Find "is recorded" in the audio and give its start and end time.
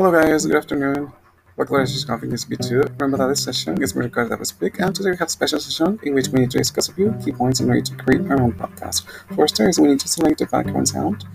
3.82-4.32